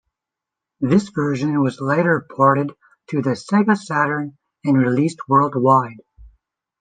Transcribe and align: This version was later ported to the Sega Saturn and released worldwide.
This 0.79 1.09
version 1.09 1.61
was 1.61 1.79
later 1.79 2.25
ported 2.27 2.71
to 3.11 3.21
the 3.21 3.35
Sega 3.35 3.77
Saturn 3.77 4.35
and 4.63 4.75
released 4.79 5.19
worldwide. 5.29 5.99